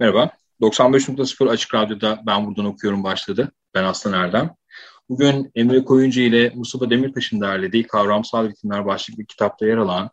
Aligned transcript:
Merhaba, 0.00 0.30
95.0 0.60 1.48
Açık 1.48 1.74
Radyo'da 1.74 2.22
Ben 2.26 2.46
Buradan 2.46 2.64
Okuyorum 2.64 3.04
başladı. 3.04 3.52
Ben 3.74 3.84
Aslan 3.84 4.12
Erdem. 4.12 4.50
Bugün 5.08 5.50
Emre 5.54 5.84
Koyuncu 5.84 6.20
ile 6.20 6.52
Mustafa 6.54 6.90
Demirtaş'ın 6.90 7.40
derlediği 7.40 7.86
Kavramsal 7.86 8.48
Ritimler 8.48 8.86
başlıklı 8.86 9.24
kitapta 9.24 9.66
yer 9.66 9.76
alan 9.76 10.10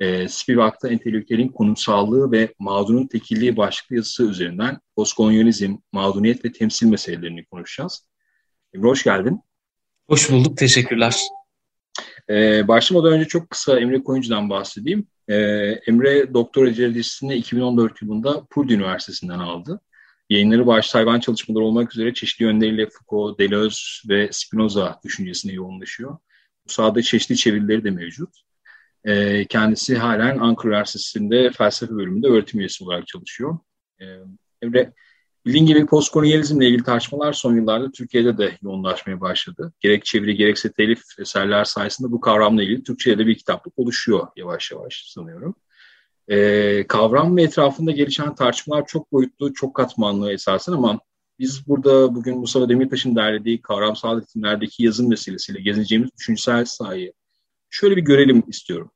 e, 0.00 0.28
Spivak'ta 0.28 0.88
entelektüelin 0.88 1.48
konumsallığı 1.48 2.32
ve 2.32 2.54
mağdurun 2.58 3.06
tekilliği 3.06 3.56
başlıklı 3.56 3.96
yazısı 3.96 4.22
üzerinden 4.22 4.78
postkolonyalizm, 4.96 5.76
mağduriyet 5.92 6.44
ve 6.44 6.52
temsil 6.52 6.86
meselelerini 6.86 7.44
konuşacağız. 7.44 8.06
Emre 8.74 8.88
hoş 8.88 9.04
geldin. 9.04 9.40
Hoş 10.08 10.30
bulduk, 10.30 10.56
teşekkürler. 10.56 11.16
Ee, 12.30 12.68
başlamadan 12.68 13.12
önce 13.12 13.28
çok 13.28 13.50
kısa 13.50 13.80
Emre 13.80 14.02
Koyuncu'dan 14.02 14.50
bahsedeyim. 14.50 15.06
Ee, 15.28 15.34
Emre 15.86 16.34
doktora 16.34 16.76
derecesini 16.76 17.34
2014 17.34 18.02
yılında 18.02 18.44
Purdue 18.50 18.74
Üniversitesi'nden 18.74 19.38
aldı. 19.38 19.80
Yayınları 20.30 20.66
başta 20.66 20.98
hayvan 20.98 21.20
çalışmaları 21.20 21.64
olmak 21.64 21.92
üzere 21.94 22.14
çeşitli 22.14 22.42
yönleriyle 22.42 22.88
Foucault, 22.90 23.38
Deleuze 23.38 24.08
ve 24.08 24.28
Spinoza 24.32 25.00
düşüncesine 25.04 25.52
yoğunlaşıyor. 25.52 26.18
Bu 26.68 26.72
sahada 26.72 27.02
çeşitli 27.02 27.36
çevirileri 27.36 27.84
de 27.84 27.90
mevcut. 27.90 28.40
Ee, 29.04 29.44
kendisi 29.44 29.96
halen 29.96 30.38
Ankara 30.38 30.68
Üniversitesi'nde 30.68 31.50
felsefe 31.50 31.94
bölümünde 31.94 32.26
öğretim 32.26 32.60
üyesi 32.60 32.84
olarak 32.84 33.06
çalışıyor. 33.06 33.58
Ee, 34.00 34.04
Emre, 34.62 34.92
bildiğin 35.46 35.66
gibi 35.66 35.86
postkolonyalizmle 35.86 36.66
ilgili 36.66 36.82
tartışmalar 36.82 37.32
son 37.32 37.56
yıllarda 37.56 37.90
Türkiye'de 37.90 38.38
de 38.38 38.58
yoğunlaşmaya 38.62 39.20
başladı. 39.20 39.72
Gerek 39.80 40.04
çeviri 40.04 40.36
gerekse 40.36 40.72
telif 40.72 41.02
eserler 41.18 41.64
sayesinde 41.64 42.12
bu 42.12 42.20
kavramla 42.20 42.62
ilgili 42.62 42.82
Türkçe'de 42.82 43.26
bir 43.26 43.34
kitaplık 43.34 43.78
oluşuyor 43.78 44.26
yavaş 44.36 44.70
yavaş 44.72 45.04
sanıyorum. 45.06 45.54
Ee, 46.28 46.86
kavram 46.88 47.36
ve 47.36 47.42
etrafında 47.42 47.90
gelişen 47.90 48.34
tartışmalar 48.34 48.86
çok 48.86 49.12
boyutlu, 49.12 49.54
çok 49.54 49.74
katmanlı 49.74 50.32
esasen 50.32 50.72
ama 50.72 51.00
biz 51.38 51.68
burada 51.68 52.14
bugün 52.14 52.38
Mustafa 52.38 52.68
Demirtaş'ın 52.68 53.16
derlediği 53.16 53.62
kavramsal 53.62 54.20
ritimlerdeki 54.20 54.84
yazım 54.84 55.08
meselesiyle 55.08 55.60
gezeceğimiz 55.60 56.10
düşünsel 56.18 56.64
sahayı 56.64 57.12
şöyle 57.70 57.96
bir 57.96 58.02
görelim 58.02 58.42
istiyorum. 58.48 58.90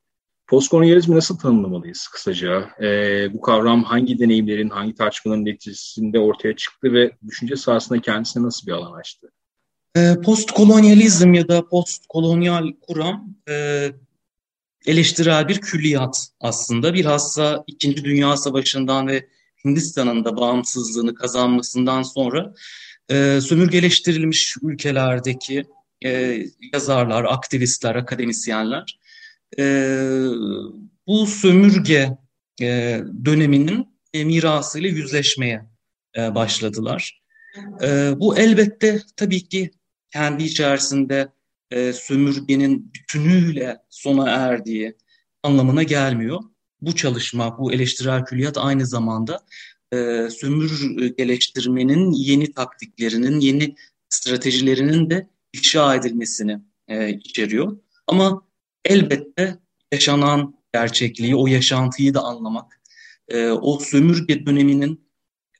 Postkolonyalizmi 0.53 1.17
nasıl 1.17 1.39
tanımlamalıyız 1.39 2.09
kısaca? 2.09 2.71
Ee, 2.83 3.33
bu 3.33 3.41
kavram 3.41 3.85
hangi 3.85 4.19
deneyimlerin, 4.19 4.69
hangi 4.69 4.95
tartışmaların 4.95 5.45
neticesinde 5.45 6.19
ortaya 6.19 6.57
çıktı 6.57 6.93
ve 6.93 7.11
düşünce 7.27 7.57
sahasında 7.57 8.01
kendisine 8.01 8.43
nasıl 8.43 8.67
bir 8.67 8.73
alan 8.73 8.99
açtı? 8.99 9.33
Ee, 9.97 10.15
postkolonyalizm 10.25 11.35
ya 11.35 11.49
da 11.49 11.69
postkolonyal 11.69 12.67
kuram 12.81 13.35
e, 13.49 13.89
eleştirel 14.87 15.49
bir 15.49 15.61
külliyat 15.61 16.27
aslında. 16.41 16.95
Bilhassa 16.95 17.65
İkinci 17.67 18.05
Dünya 18.05 18.37
Savaşı'ndan 18.37 19.09
ve 19.09 19.29
Hindistan'ın 19.65 20.25
da 20.25 20.37
bağımsızlığını 20.37 21.15
kazanmasından 21.15 22.03
sonra 22.03 22.55
e, 23.11 23.41
sömürgeleştirilmiş 23.41 24.57
ülkelerdeki 24.63 25.65
e, 26.05 26.39
yazarlar, 26.73 27.25
aktivistler, 27.25 27.95
akademisyenler 27.95 28.99
e, 28.99 29.02
bu 31.07 31.27
sömürge 31.27 32.19
e, 32.61 33.01
döneminin 33.25 33.89
e, 34.15 34.25
mirasıyla 34.25 34.89
yüzleşmeye 34.89 35.67
e, 36.17 36.35
başladılar. 36.35 37.23
E, 37.83 38.13
bu 38.17 38.39
elbette 38.39 39.03
tabii 39.17 39.49
ki 39.49 39.71
kendi 40.13 40.45
içerisinde 40.45 41.29
e, 41.71 41.93
sömürgenin 41.93 42.93
bütünüyle 42.95 43.79
sona 43.91 44.31
erdiği 44.31 44.97
anlamına 45.43 45.83
gelmiyor. 45.83 46.41
Bu 46.81 46.95
çalışma, 46.95 47.59
bu 47.59 47.73
eleştirel 47.73 48.25
külliyat 48.25 48.59
aynı 48.59 48.87
zamanda 48.87 49.41
e, 49.93 50.29
sömürgeleştirmenin 50.31 52.13
yeni 52.13 52.53
taktiklerinin, 52.53 53.41
yeni 53.41 53.75
stratejilerinin 54.09 55.11
de 55.11 55.29
ifşa 55.53 55.95
edilmesini 55.95 56.59
e, 56.89 57.11
içeriyor. 57.11 57.79
Ama 58.07 58.43
elbette 58.85 59.59
yaşanan 59.93 60.55
gerçekliği, 60.75 61.37
o 61.37 61.47
yaşantıyı 61.47 62.15
da 62.15 62.23
anlamak, 62.23 62.81
e, 63.29 63.49
o 63.49 63.79
sömürge 63.79 64.47
döneminin 64.47 65.09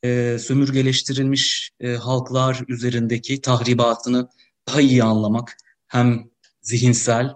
e, 0.05 0.39
sömürgeleştirilmiş 0.41 1.71
e, 1.81 1.95
halklar 1.95 2.65
üzerindeki 2.69 3.41
tahribatını 3.41 4.29
daha 4.69 4.81
iyi 4.81 5.05
anlamak, 5.05 5.57
hem 5.89 6.31
zihinsel, 6.63 7.31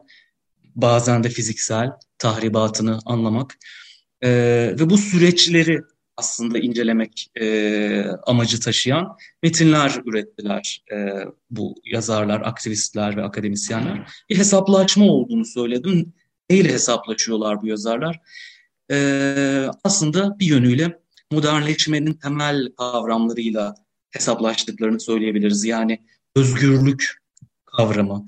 bazen 0.74 1.24
de 1.24 1.28
fiziksel 1.28 1.90
tahribatını 2.18 2.98
anlamak 3.04 3.58
e, 4.24 4.30
ve 4.80 4.90
bu 4.90 4.98
süreçleri 4.98 5.80
aslında 6.16 6.58
incelemek 6.58 7.30
e, 7.40 8.04
amacı 8.26 8.60
taşıyan 8.60 9.16
metinler 9.42 10.02
ürettiler 10.04 10.84
e, 10.92 10.96
bu 11.50 11.74
yazarlar, 11.84 12.40
aktivistler 12.40 13.16
ve 13.16 13.22
akademisyenler. 13.22 14.10
Bir 14.30 14.38
hesaplaşma 14.38 15.04
olduğunu 15.04 15.44
söyledim. 15.44 16.12
Neyle 16.50 16.72
hesaplaşıyorlar 16.72 17.62
bu 17.62 17.66
yazarlar? 17.66 18.20
E, 18.90 19.68
aslında 19.84 20.38
bir 20.38 20.46
yönüyle 20.46 21.00
modernleşmenin 21.32 22.14
temel 22.14 22.72
kavramlarıyla 22.76 23.74
hesaplaştıklarını 24.10 25.00
söyleyebiliriz. 25.00 25.64
Yani 25.64 26.02
özgürlük 26.36 27.16
kavramı, 27.64 28.26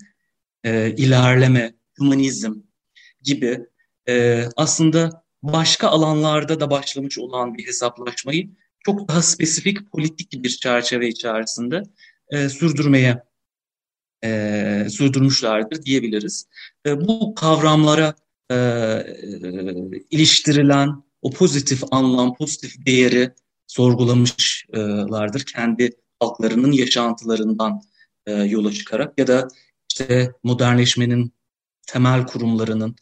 e, 0.65 0.95
ilerleme, 0.97 1.75
humanizm 1.99 2.55
gibi 3.23 3.67
e, 4.09 4.45
aslında 4.57 5.25
başka 5.43 5.89
alanlarda 5.89 6.61
da 6.61 6.71
başlamış 6.71 7.19
olan 7.19 7.55
bir 7.55 7.67
hesaplaşmayı 7.67 8.51
çok 8.85 9.09
daha 9.09 9.23
spesifik 9.23 9.93
politik 9.93 10.33
bir 10.33 10.51
çerçeve 10.51 11.09
içerisinde 11.09 11.83
e, 12.31 12.49
sürdürmeye 12.49 13.23
e, 14.25 14.87
sürdürmüşlerdir 14.91 15.83
diyebiliriz. 15.83 16.47
E, 16.87 17.01
bu 17.01 17.35
kavramlara 17.35 18.15
e, 18.51 18.55
e, 18.55 19.05
iliştirilen 20.11 21.03
o 21.23 21.31
pozitif 21.31 21.83
anlam, 21.91 22.35
pozitif 22.35 22.87
değeri 22.87 23.31
sorgulamışlardır. 23.67 25.45
Kendi 25.45 25.91
halklarının 26.21 26.73
yaşantılarından 26.73 27.81
e, 28.27 28.33
yola 28.33 28.73
çıkarak 28.73 29.19
ya 29.19 29.27
da 29.27 29.49
işte 29.91 30.33
modernleşmenin 30.43 31.33
temel 31.87 32.27
kurumlarının 32.27 32.97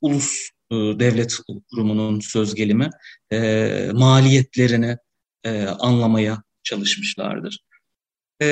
ulus 0.00 0.50
e, 0.70 0.74
devlet 0.74 1.36
kurumunun 1.70 2.20
söz 2.20 2.54
gelimi 2.54 2.90
e, 3.32 3.90
maliyetlerini 3.92 4.96
e, 5.44 5.66
anlamaya 5.66 6.42
çalışmışlardır. 6.62 7.58
E, 8.42 8.46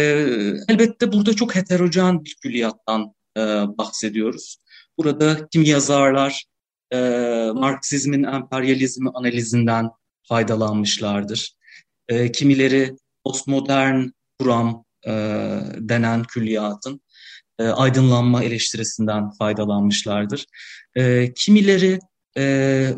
elbette 0.68 1.12
burada 1.12 1.34
çok 1.34 1.54
heterojen 1.54 2.24
bir 2.24 2.36
külliyattan 2.42 3.14
e, 3.36 3.40
bahsediyoruz. 3.78 4.58
Burada 4.98 5.48
kim 5.48 5.62
yazarlar 5.62 6.44
e, 6.92 6.98
Marksizmin 7.54 8.24
emperyalizmi 8.24 9.10
analizinden 9.14 9.90
faydalanmışlardır. 10.22 11.54
E, 12.08 12.32
kimileri 12.32 12.96
postmodern 13.24 14.06
kuram 14.38 14.84
e, 15.06 15.10
denen 15.76 16.22
külliyatın 16.22 17.00
e, 17.58 17.64
aydınlanma 17.64 18.44
eleştirisinden 18.44 19.30
faydalanmışlardır. 19.30 20.46
E, 20.94 21.32
kimileri 21.34 21.98
e, 22.38 22.94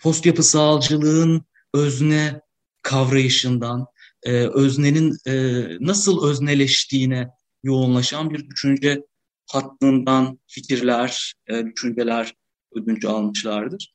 post 0.00 0.26
yapısalcılığın 0.26 1.44
özne 1.74 2.40
kavrayışından, 2.82 3.86
e, 4.22 4.32
öznenin 4.32 5.16
e, 5.26 5.34
nasıl 5.80 6.28
özneleştiğine 6.28 7.28
yoğunlaşan 7.62 8.30
bir 8.30 8.50
düşünce 8.50 9.02
hattından 9.50 10.38
fikirler, 10.46 11.34
e, 11.48 11.66
düşünceler 11.66 12.34
ödünç 12.74 13.04
almışlardır. 13.04 13.94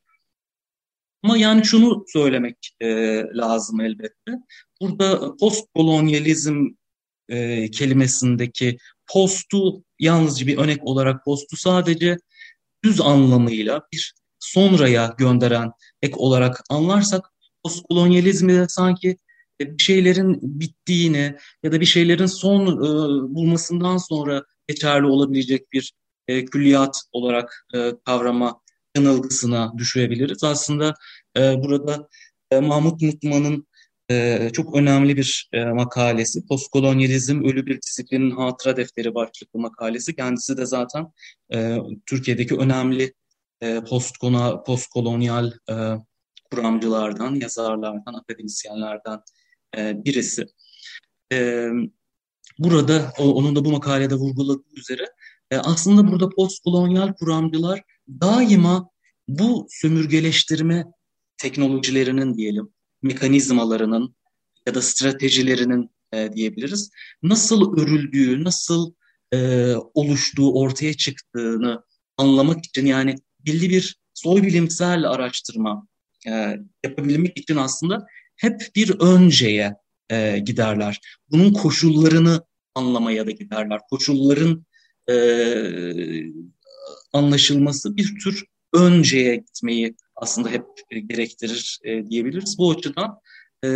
Ama 1.24 1.38
yani 1.38 1.66
şunu 1.66 2.06
söylemek 2.08 2.76
e, 2.82 2.88
lazım 3.34 3.82
elbette. 3.82 4.32
Burada 4.82 5.36
postkolonyalizm 5.36 6.68
e, 7.30 7.72
kelimesindeki 7.72 8.78
postu 9.08 9.84
yalnızca 10.00 10.48
bir 10.48 10.58
örnek 10.58 10.84
olarak 10.84 11.26
postu 11.26 11.58
sadece 11.58 12.18
düz 12.84 13.02
anlamıyla 13.02 13.82
bir 13.94 14.14
sonraya 14.40 15.16
gönderen 15.18 15.72
ek 16.02 16.14
olarak 16.18 16.64
anlarsak 16.70 17.32
postkolonyalizmi 17.64 18.54
de 18.54 18.68
sanki 18.70 19.18
e, 19.62 19.78
bir 19.78 19.84
şeylerin 19.84 20.40
bittiğini 20.42 21.36
ya 21.64 21.72
da 21.72 21.82
bir 21.82 21.86
şeylerin 21.86 22.26
son 22.26 22.68
e, 22.68 22.80
bulmasından 23.36 23.98
sonra 23.98 24.44
geçerli 24.68 25.06
olabilecek 25.06 25.72
bir 25.74 25.94
e, 26.28 26.46
külliyat 26.46 27.02
olarak 27.12 27.66
e, 27.76 27.92
kavrama 28.06 28.62
yanılgısına 28.98 29.74
düşebiliriz. 29.78 30.44
Aslında 30.44 30.94
e, 31.38 31.64
burada 31.64 32.08
e, 32.52 32.60
Mahmut 32.60 33.02
Mutman'ın 33.02 33.68
e, 34.12 34.50
çok 34.54 34.76
önemli 34.76 35.18
bir 35.18 35.50
e, 35.54 35.66
makalesi. 35.66 36.46
Postkolonyalizm 36.46 37.44
Ölü 37.44 37.66
Bir 37.66 37.82
Disiplinin 37.82 38.32
Hatıra 38.32 38.78
Defteri 38.78 39.16
başlıklı 39.16 39.60
makalesi. 39.60 40.16
Kendisi 40.16 40.58
de 40.58 40.66
zaten 40.66 41.08
e, 41.54 41.78
Türkiye'deki 42.06 42.56
önemli 42.56 43.14
e, 43.62 43.84
postkona, 43.84 44.64
postkolonyal 44.64 45.52
e, 45.70 45.76
kuramcılardan, 46.52 47.36
yazarlardan, 47.36 48.14
akademisyenlerden 48.14 49.20
e, 49.78 50.06
birisi. 50.06 50.46
E, 51.34 51.68
burada, 52.60 53.14
o, 53.20 53.34
onun 53.34 53.56
da 53.56 53.66
bu 53.66 53.72
makalede 53.72 54.16
vurguladığı 54.16 54.74
üzere 54.76 55.06
e, 55.52 55.58
aslında 55.58 56.12
burada 56.12 56.30
postkolonyal 56.30 57.14
kuramcılar 57.14 57.82
daima 58.08 58.90
bu 59.28 59.68
sömürgeleştirme 59.70 60.86
teknolojilerinin 61.38 62.34
diyelim, 62.34 62.70
mekanizmalarının 63.02 64.16
ya 64.68 64.76
da 64.76 64.82
stratejilerinin 64.82 65.90
e, 66.14 66.34
diyebiliriz. 66.34 66.92
Nasıl 67.24 67.78
örüldüğü, 67.78 68.44
nasıl 68.44 68.94
e, 69.34 69.74
oluştuğu, 69.94 70.54
ortaya 70.54 70.94
çıktığını 70.94 71.84
anlamak 72.18 72.66
için 72.66 72.86
yani 72.86 73.16
belli 73.46 73.70
bir 73.70 74.00
soy 74.14 74.44
bilimsel 74.44 75.10
araştırma 75.10 75.88
e, 76.28 76.58
yapabilmek 76.84 77.38
için 77.38 77.56
aslında 77.56 78.08
hep 78.36 78.62
bir 78.76 79.00
önceye 79.00 79.76
e, 80.10 80.40
giderler. 80.40 81.00
Bunun 81.32 81.54
koşullarını 81.54 82.44
anlamaya 82.76 83.28
da 83.28 83.32
giderler. 83.32 83.80
Koşulların 83.90 84.66
e, 85.10 85.16
anlaşılması 87.14 87.98
bir 87.98 88.20
tür 88.24 88.46
önceye 88.74 89.36
gitmeyi 89.36 89.96
aslında 90.16 90.50
hep 90.50 90.66
gerektirir 91.08 91.80
e, 91.84 92.06
diyebiliriz. 92.06 92.58
Bu 92.58 92.72
açıdan 92.72 93.20
e, 93.66 93.70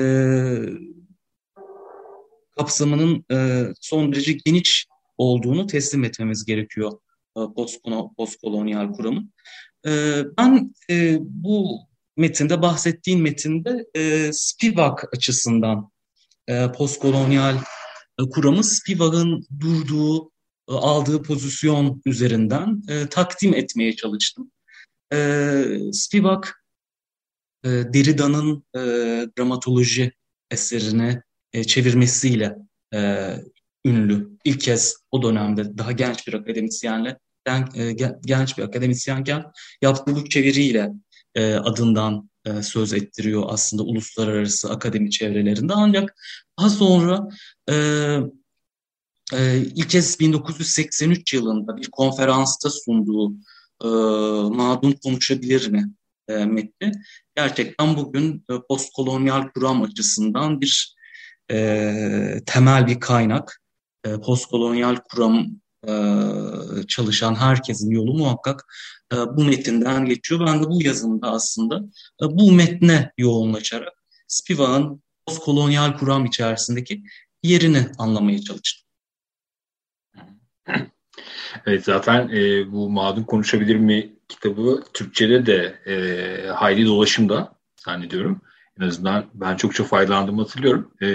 kapsamının 2.57 3.25
e, 3.31 3.67
son 3.81 4.13
derece 4.13 4.33
geniş 4.45 4.87
olduğunu 5.17 5.67
teslim 5.67 6.03
etmemiz 6.03 6.45
gerekiyor 6.45 6.91
postkolonyal 8.17 8.93
kuramın. 8.93 9.33
E, 9.87 10.21
ben 10.37 10.73
e, 10.89 11.17
bu 11.21 11.79
metinde 12.17 12.61
bahsettiğin 12.61 13.21
metinde 13.21 13.85
e, 13.95 14.29
Spivak 14.33 15.13
açısından 15.13 15.91
e, 16.47 16.71
postkolonyal 16.71 17.55
e, 18.19 18.23
kuramı 18.29 18.63
Spivak'ın 18.63 19.47
durduğu, 19.59 20.31
e, 20.69 20.73
aldığı 20.73 21.23
pozisyon 21.23 22.01
üzerinden 22.05 22.81
e, 22.89 23.07
takdim 23.07 23.53
etmeye 23.53 23.95
çalıştım. 23.95 24.51
E, 25.13 25.65
Spivak 25.93 26.65
e, 27.63 27.69
Derrida'nın 27.69 28.63
e, 28.75 28.79
dramatoloji 29.37 30.11
eserini 30.51 31.21
e, 31.53 31.63
çevirmesiyle 31.63 32.55
e, 32.93 33.29
ünlü. 33.85 34.29
İlk 34.45 34.61
kez 34.61 34.95
o 35.11 35.23
dönemde 35.23 35.77
daha 35.77 35.91
genç 35.91 36.27
bir 36.27 36.33
akademisyenle 36.33 37.19
e, 37.47 37.91
genç 38.25 38.57
bir 38.57 38.63
akademisyenken 38.63 39.43
yaptığı 39.81 40.15
bu 40.15 40.29
çeviriyle 40.29 40.91
e, 41.35 41.53
adından 41.53 42.29
e, 42.45 42.63
söz 42.63 42.93
ettiriyor 42.93 43.43
aslında 43.47 43.83
uluslararası 43.83 44.69
akademi 44.69 45.11
çevrelerinde. 45.11 45.73
Ancak 45.75 46.15
daha 46.59 46.69
sonra 46.69 47.27
ilk 49.75 49.89
kez 49.89 50.19
1983 50.19 51.33
yılında 51.33 51.77
bir 51.77 51.91
konferansta 51.91 52.69
sunduğu 52.69 53.33
Madun 54.49 54.91
Konuşabilir 55.03 55.67
mi 55.67 55.91
metni 56.29 56.91
gerçekten 57.35 57.97
bugün 57.97 58.45
postkolonyal 58.69 59.47
kuram 59.47 59.81
açısından 59.81 60.61
bir 60.61 60.95
temel 62.45 62.87
bir 62.87 62.99
kaynak. 62.99 63.61
Postkolonyal 64.23 64.95
kuram 64.95 65.47
çalışan 66.87 67.35
herkesin 67.35 67.91
yolu 67.91 68.13
muhakkak 68.13 68.65
e, 69.13 69.15
bu 69.15 69.43
metinden 69.43 70.05
geçiyor. 70.05 70.47
Ben 70.47 70.63
de 70.63 70.67
bu 70.67 70.83
yazımda 70.83 71.31
aslında 71.31 71.75
e, 72.23 72.25
bu 72.25 72.51
metne 72.51 73.11
yoğunlaşarak 73.17 73.93
Spivak'ın 74.27 75.03
postkolonyal 75.27 75.97
kuram 75.97 76.25
içerisindeki 76.25 77.03
yerini 77.43 77.87
anlamaya 77.97 78.41
çalıştım. 78.41 78.83
Evet 81.65 81.83
zaten 81.85 82.29
e, 82.29 82.71
bu 82.71 82.89
Mağdun 82.89 83.23
Konuşabilir 83.23 83.75
mi 83.75 84.13
kitabı 84.27 84.83
Türkçe'de 84.93 85.45
de 85.45 85.79
e, 85.85 86.47
hayli 86.47 86.85
dolaşımda 86.85 87.55
zannediyorum. 87.75 88.41
En 88.79 88.87
azından 88.87 89.25
ben 89.33 89.55
çokça 89.55 89.83
faydalandığımı 89.83 90.41
hatırlıyorum. 90.41 90.91
E, 91.01 91.07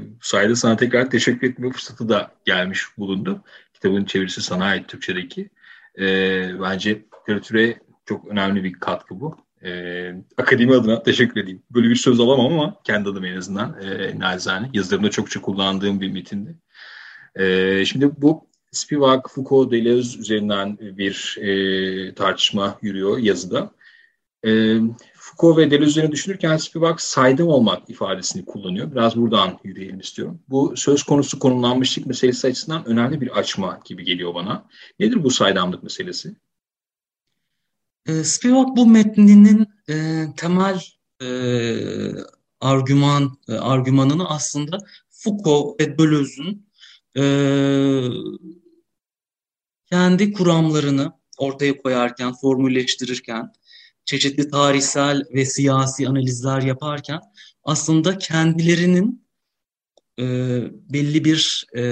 bu 0.00 0.18
sayede 0.20 0.54
sana 0.54 0.76
tekrar 0.76 1.10
teşekkür 1.10 1.50
etme 1.50 1.72
fırsatı 1.72 2.08
da 2.08 2.30
gelmiş 2.44 2.84
bulundu. 2.98 3.42
Kitabın 3.76 4.04
çevirisi 4.04 4.42
sana 4.42 4.64
ait 4.64 4.88
Türkçedeki. 4.88 5.50
E, 5.98 6.04
bence 6.60 7.02
literatüre 7.20 7.78
çok 8.04 8.28
önemli 8.28 8.64
bir 8.64 8.72
katkı 8.72 9.20
bu. 9.20 9.36
E, 9.64 10.12
akademi 10.36 10.74
adına 10.74 11.02
teşekkür 11.02 11.40
edeyim. 11.40 11.62
Böyle 11.70 11.90
bir 11.90 11.94
söz 11.94 12.20
alamam 12.20 12.52
ama 12.52 12.76
kendi 12.84 13.08
adıma 13.08 13.26
en 13.26 13.36
azından 13.36 13.82
e, 13.82 14.18
nacizane. 14.18 14.70
Yazılarımda 14.72 15.10
çokça 15.10 15.40
kullandığım 15.40 16.00
bir 16.00 16.12
metindi. 16.12 16.54
E, 17.34 17.84
şimdi 17.84 18.10
bu 18.18 18.46
Spivak, 18.72 19.30
Foucault, 19.30 19.72
Deleuze 19.72 20.18
üzerinden 20.18 20.78
bir 20.80 21.38
e, 21.40 22.14
tartışma 22.14 22.78
yürüyor 22.82 23.18
yazıda. 23.18 23.70
E, 24.46 24.80
Foucault 25.14 25.58
ve 25.58 25.70
Deleuze 25.70 25.90
üzerine 25.90 26.12
düşünürken 26.12 26.56
Spivak 26.56 27.00
saydam 27.00 27.48
olmak 27.48 27.90
ifadesini 27.90 28.44
kullanıyor. 28.44 28.92
Biraz 28.92 29.16
buradan 29.16 29.58
yürüyelim 29.64 30.00
istiyorum. 30.00 30.40
Bu 30.48 30.76
söz 30.76 31.02
konusu 31.02 31.38
konumlanmışlık 31.38 32.06
meselesi 32.06 32.46
açısından 32.46 32.86
önemli 32.86 33.20
bir 33.20 33.38
açma 33.38 33.80
gibi 33.84 34.04
geliyor 34.04 34.34
bana. 34.34 34.64
Nedir 35.00 35.24
bu 35.24 35.30
saydamlık 35.30 35.82
meselesi? 35.82 36.36
E, 38.06 38.24
Spivak 38.24 38.76
bu 38.76 38.86
metninin 38.86 39.66
e, 39.88 40.24
temel 40.36 40.80
e, 41.22 41.28
argüman 42.60 43.38
e, 43.48 43.52
argümanını 43.52 44.28
aslında 44.28 44.78
Foucault 45.10 45.80
ve 45.80 45.98
Deleuze'ün 45.98 46.66
e, 47.16 47.24
kendi 49.90 50.32
kuramlarını 50.32 51.12
ortaya 51.38 51.76
koyarken, 51.76 52.32
formülleştirirken, 52.32 53.52
çeşitli 54.06 54.50
tarihsel 54.50 55.22
ve 55.34 55.44
siyasi 55.44 56.08
analizler 56.08 56.62
yaparken 56.62 57.20
aslında 57.64 58.18
kendilerinin 58.18 59.26
e, 60.18 60.24
belli 60.92 61.24
bir 61.24 61.66
e, 61.76 61.82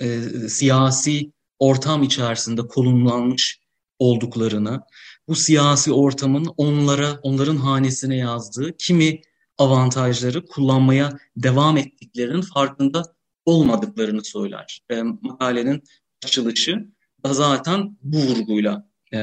e, 0.00 0.20
siyasi 0.48 1.32
ortam 1.58 2.02
içerisinde 2.02 2.62
konumlanmış 2.66 3.60
olduklarını, 3.98 4.80
bu 5.28 5.34
siyasi 5.34 5.92
ortamın 5.92 6.46
onlara, 6.56 7.18
onların 7.22 7.56
hanesine 7.56 8.16
yazdığı 8.16 8.76
kimi 8.76 9.20
avantajları 9.58 10.46
kullanmaya 10.46 11.18
devam 11.36 11.76
ettiklerinin 11.76 12.42
farkında 12.42 13.02
olmadıklarını 13.44 14.24
söyler. 14.24 14.82
E, 14.90 15.02
makalenin 15.02 15.82
açılışı 16.24 16.86
da 17.24 17.34
zaten 17.34 17.96
bu 18.02 18.18
vurguyla 18.18 18.88
e, 19.14 19.18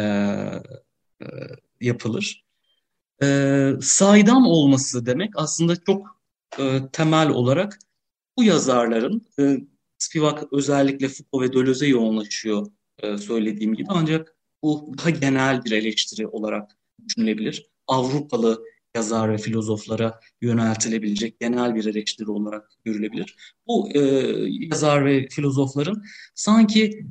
e, 1.21 1.25
yapılır. 1.81 2.45
E, 3.23 3.71
saydam 3.81 4.47
olması 4.47 5.05
demek 5.05 5.29
aslında 5.35 5.75
çok 5.75 6.21
e, 6.59 6.81
temel 6.91 7.29
olarak 7.29 7.79
bu 8.37 8.43
yazarların 8.43 9.25
e, 9.39 9.57
Spivak 9.97 10.53
özellikle 10.53 11.07
Foucault 11.07 11.49
ve 11.49 11.53
Deleuze'e 11.53 11.89
yoğunlaşıyor 11.89 12.67
e, 12.99 13.17
söylediğim 13.17 13.73
gibi 13.73 13.87
ancak 13.89 14.35
bu 14.63 14.93
daha 14.97 15.09
genel 15.09 15.65
bir 15.65 15.71
eleştiri 15.71 16.27
olarak 16.27 16.71
düşünülebilir. 17.07 17.69
Avrupalı 17.87 18.63
yazar 18.95 19.33
ve 19.33 19.37
filozoflara 19.37 20.19
yöneltilebilecek 20.41 21.39
genel 21.39 21.75
bir 21.75 21.85
eleştiri 21.85 22.31
olarak 22.31 22.71
görülebilir. 22.85 23.35
Bu 23.67 23.89
e, 23.93 23.99
yazar 24.49 25.05
ve 25.05 25.27
filozofların 25.27 26.03
sanki 26.35 27.05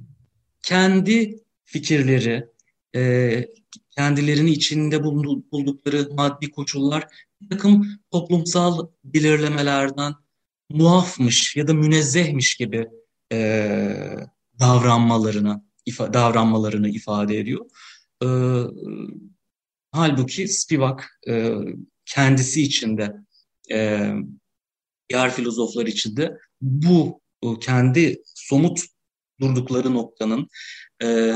kendi 0.63 1.45
fikirleri, 1.65 2.49
e, 2.97 3.45
kendilerini 3.91 4.51
içinde 4.51 5.05
buldukları 5.05 6.09
maddi 6.15 6.51
koşullar 6.51 7.07
bir 7.41 7.49
takım 7.51 7.89
toplumsal 8.11 8.87
belirlemelerden 9.05 10.15
muafmış 10.71 11.57
ya 11.57 11.69
da 11.69 11.75
münezzehmiş 11.75 12.57
gibi 12.57 12.89
e, 13.33 13.39
davranmalarını 14.61 15.65
ifa, 15.87 16.15
davranmalarını 16.15 16.89
ifade 16.89 17.39
ediyor. 17.39 17.67
E, 18.23 18.29
halbuki 19.93 20.49
Spivak 20.49 21.21
e, 21.29 21.55
kendisi 22.07 22.63
içinde 22.63 23.15
e, 23.71 24.11
diğer 25.09 25.33
filozoflar 25.33 25.87
içinde 25.87 26.39
bu 26.61 27.21
kendi 27.61 28.23
somut 28.25 28.81
durdukları 29.41 29.95
noktanın 29.95 30.49
e, 31.03 31.35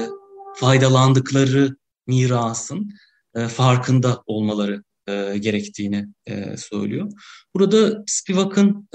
faydalandıkları 0.54 1.76
mirasın 2.06 2.92
e, 3.34 3.48
farkında 3.48 4.22
olmaları 4.26 4.82
e, 5.06 5.38
gerektiğini 5.38 6.06
e, 6.26 6.56
söylüyor. 6.56 7.12
Burada 7.54 8.04
Spivak'ın 8.06 8.88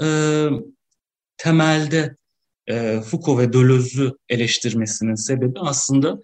temelde 1.36 2.16
Foucault 3.04 3.38
ve 3.38 3.52
Deleuze'ü 3.52 4.12
eleştirmesinin 4.28 5.14
sebebi 5.14 5.58
aslında 5.58 6.18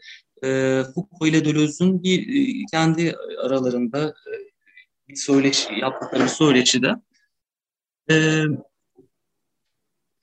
Foucault 0.94 1.26
ile 1.26 1.44
Deleuze'ün 1.44 2.02
bir 2.02 2.26
kendi 2.70 3.16
aralarında 3.42 4.14
bir 5.08 5.16
söyleşi 5.16 5.74
yaptıkları 5.80 6.28
söyleşide 6.28 6.94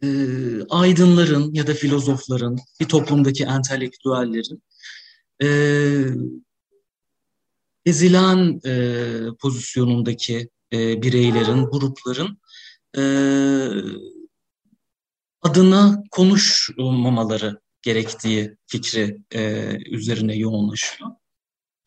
e, 0.04 0.08
aydınların 0.70 1.54
ya 1.54 1.68
da 1.68 1.74
filozofların, 1.74 2.58
bir 2.80 2.86
toplumdaki 2.86 3.44
entelektüellerin 3.44 4.64
e, 5.42 5.48
ezilen 7.86 8.60
e, 8.66 8.74
pozisyonundaki 9.40 10.50
e, 10.74 11.02
bireylerin, 11.02 11.66
grupların 11.66 12.38
e, 12.98 13.02
adına 15.42 16.04
konuşmamaları 16.12 17.62
gerektiği 17.82 18.58
fikri 18.68 19.18
e, 19.36 19.72
üzerine 19.90 20.36
yoğunlaşıyor. 20.36 21.10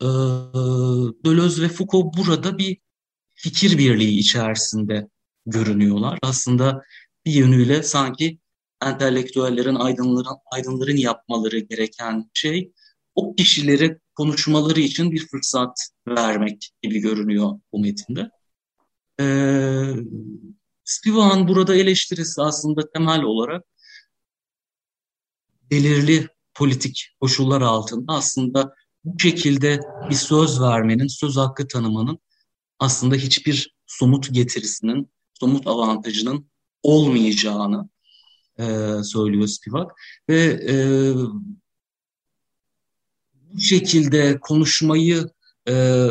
E, 0.01 0.07
Deleuze 1.25 1.63
ve 1.63 1.69
Foucault 1.69 2.17
burada 2.17 2.57
bir 2.57 2.77
fikir 3.33 3.77
birliği 3.77 4.19
içerisinde 4.19 5.07
görünüyorlar. 5.45 6.19
Aslında 6.21 6.81
bir 7.25 7.31
yönüyle 7.31 7.83
sanki 7.83 8.39
entelektüellerin, 8.85 9.75
aydınların, 9.75 10.35
aydınların 10.51 10.97
yapmaları 10.97 11.59
gereken 11.59 12.29
şey 12.33 12.71
o 13.15 13.35
kişileri 13.35 13.99
konuşmaları 14.15 14.79
için 14.79 15.11
bir 15.11 15.27
fırsat 15.27 15.77
vermek 16.07 16.69
gibi 16.81 16.99
görünüyor 16.99 17.59
bu 17.71 17.79
metinde. 17.79 18.29
Ee, 19.19 19.93
Spivak'ın 20.83 21.47
burada 21.47 21.75
eleştirisi 21.75 22.41
aslında 22.41 22.89
temel 22.93 23.21
olarak 23.21 23.63
belirli 25.71 26.27
politik 26.53 27.09
koşullar 27.19 27.61
altında 27.61 28.13
aslında 28.13 28.73
bu 29.03 29.19
şekilde 29.19 29.79
bir 30.09 30.15
söz 30.15 30.61
vermenin, 30.61 31.07
söz 31.07 31.37
hakkı 31.37 31.67
tanımanın 31.67 32.19
aslında 32.79 33.15
hiçbir 33.15 33.75
somut 33.85 34.33
getirisinin, 34.33 35.11
somut 35.33 35.67
avantajının 35.67 36.49
olmayacağını 36.83 37.89
e, 38.59 38.63
söylüyor 39.03 39.47
Spivak. 39.47 39.91
Ve 40.29 40.41
e, 40.43 40.75
şekilde 43.65 44.39
konuşmayı 44.39 45.25
e, 45.67 46.05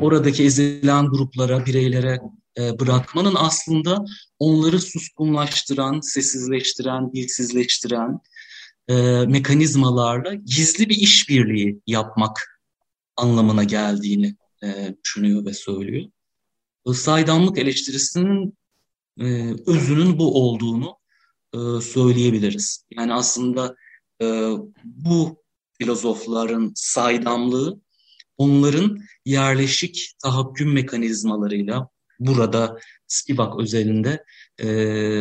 oradaki 0.00 0.44
ezilen 0.44 1.06
gruplara, 1.06 1.66
bireylere 1.66 2.20
e, 2.58 2.78
bırakmanın 2.78 3.34
aslında 3.36 4.04
onları 4.38 4.80
suskunlaştıran, 4.80 6.00
sessizleştiren, 6.00 7.12
dilsizleştiren 7.12 8.18
e, 8.88 8.94
mekanizmalarla 9.26 10.34
gizli 10.34 10.88
bir 10.88 10.96
işbirliği 10.96 11.80
yapmak 11.86 12.60
anlamına 13.16 13.64
geldiğini 13.64 14.36
e, 14.64 14.94
düşünüyor 15.04 15.44
ve 15.44 15.54
söylüyor. 15.54 16.06
Saydamlık 16.94 17.58
eleştirisinin 17.58 18.58
e, 19.20 19.54
özünün 19.66 20.18
bu 20.18 20.34
olduğunu 20.34 20.96
e, 21.54 21.58
söyleyebiliriz. 21.80 22.84
Yani 22.96 23.14
aslında 23.14 23.76
e, 24.22 24.50
bu 24.84 25.42
filozofların 25.80 26.72
saydamlığı 26.74 27.80
onların 28.38 28.98
yerleşik 29.24 30.12
tahakküm 30.22 30.72
mekanizmalarıyla 30.72 31.88
burada 32.18 32.78
Spivak 33.06 33.60
özelinde 33.60 34.24
e, 34.58 34.66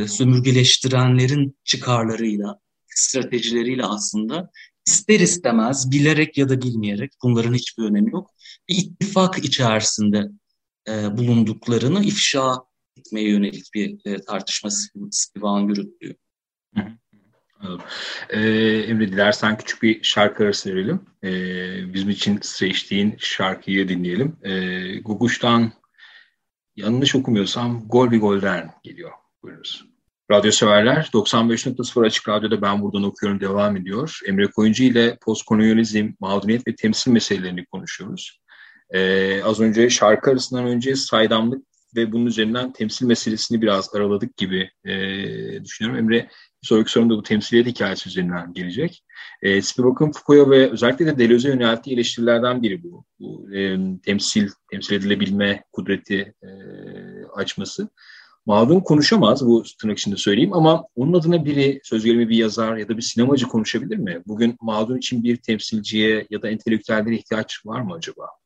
sömürgeleştirenlerin 0.08 1.58
çıkarlarıyla, 1.64 2.60
stratejileriyle 2.88 3.86
aslında 3.86 4.50
ister 4.88 5.20
istemez 5.20 5.92
bilerek 5.92 6.38
ya 6.38 6.50
da 6.50 6.62
bilmeyerek 6.62 7.12
bunların 7.24 7.54
hiçbir 7.54 7.84
önemi 7.84 8.12
yok. 8.12 8.30
Bir 8.70 8.76
ittifak 8.76 9.46
içerisinde 9.46 10.28
e, 10.90 11.18
bulunduklarını 11.18 12.04
ifşa 12.04 12.58
etmeye 12.98 13.30
yönelik 13.30 13.74
bir 13.74 13.98
e, 14.06 14.22
tartışma 14.22 14.70
Spivak'ın 15.12 15.68
yürüttüğü. 15.68 16.16
Ee, 18.30 18.40
Emre 18.88 19.08
dilersen 19.08 19.58
küçük 19.58 19.84
bir 19.84 20.04
şarkı 20.04 20.44
arası 20.44 20.70
verelim. 20.70 21.02
Ee, 21.24 21.94
bizim 21.94 22.10
için 22.10 22.40
seçtiğin 22.42 23.16
şarkıyı 23.20 23.88
dinleyelim. 23.88 24.36
Ee, 24.44 25.00
Guguş'tan 25.00 25.72
yanlış 26.76 27.16
okumuyorsam 27.16 27.88
Gol 27.88 28.12
bir 28.12 28.20
Golden 28.20 28.72
geliyor. 28.84 29.12
Buyurunuz. 29.44 29.86
Radyo 30.32 30.52
severler 30.52 31.10
95.0 31.14 32.06
Açık 32.06 32.30
Radyo'da 32.30 32.62
Ben 32.62 32.82
Buradan 32.82 33.04
Okuyorum 33.04 33.40
devam 33.40 33.78
ediyor. 33.78 34.20
Emre 34.28 34.48
Koyuncu 34.48 34.84
ile 34.84 35.18
postkolonyalizm, 35.22 36.10
mağduriyet 36.20 36.68
ve 36.68 36.76
temsil 36.76 37.12
meselelerini 37.12 37.66
konuşuyoruz. 37.66 38.42
Ee, 38.90 39.44
az 39.44 39.60
önce 39.60 39.90
şarkı 39.90 40.32
arasından 40.32 40.66
önce 40.66 40.96
saydamlık 40.96 41.69
ve 41.96 42.12
bunun 42.12 42.26
üzerinden 42.26 42.74
temsil 42.74 43.06
meselesini 43.06 43.62
biraz 43.62 43.96
araladık 43.96 44.38
gibi 44.38 44.70
e, 44.86 44.94
düşünüyorum. 45.64 46.00
Emre 46.00 46.30
sonraki 46.62 46.92
sorumda 46.92 47.18
bu 47.18 47.24
temsiliyet 47.24 47.68
hikayesi 47.68 48.10
üzerinden 48.10 48.54
gelecek. 48.54 49.04
E, 49.42 49.62
Spivak'ın 49.62 50.12
Foucault'a 50.12 50.52
ve 50.52 50.72
özellikle 50.72 51.06
de 51.06 51.18
Deleuze'e 51.18 51.52
yönelttiği 51.52 51.96
eleştirilerden 51.96 52.64
biri 52.64 52.84
bu. 52.84 53.06
bu 53.20 53.56
e, 53.56 53.78
temsil, 54.06 54.50
temsil 54.72 54.96
edilebilme 54.96 55.64
kudreti 55.72 56.34
e, 56.44 56.50
açması. 57.36 57.90
Mağdun 58.46 58.80
konuşamaz 58.80 59.46
bu 59.46 59.64
tırnak 59.82 59.98
içinde 59.98 60.16
söyleyeyim 60.16 60.54
ama 60.54 60.86
onun 60.96 61.20
adına 61.20 61.46
biri 61.46 61.80
söz 61.84 62.06
gelimi 62.06 62.30
bir 62.30 62.38
yazar 62.38 62.78
ya 62.78 62.88
da 62.88 62.98
bir 62.98 63.02
sinemacı 63.02 63.48
konuşabilir 63.48 63.98
mi? 63.98 64.22
Bugün 64.28 64.58
mağdun 64.62 64.98
için 64.98 65.24
bir 65.24 65.38
temsilciye 65.38 66.28
ya 66.30 66.42
da 66.42 66.50
entelektüellere 66.50 67.16
ihtiyaç 67.16 67.66
var 67.66 67.82
mı 67.82 67.94
acaba? 67.94 68.39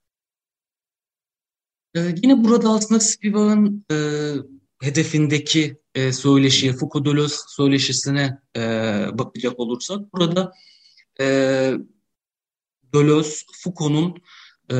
Ee, 1.96 2.16
yine 2.24 2.44
burada 2.44 2.70
aslında 2.70 3.00
Spivak'ın 3.00 3.86
e, 3.92 3.98
hedefindeki 4.82 5.78
e, 5.96 6.14
söyleşiye, 6.14 6.74
Foucault-Deleuze 6.74 7.36
söyleşisine 7.48 8.40
e, 8.58 8.62
bakacak 9.14 9.60
olursak 9.60 10.14
burada 10.14 10.54
e, 11.20 11.26
Deleuze, 12.94 13.46
Foucault'un 13.54 14.22
e, 14.72 14.78